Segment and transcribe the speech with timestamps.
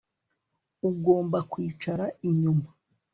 [0.89, 2.69] Ugomba kwicara inyuma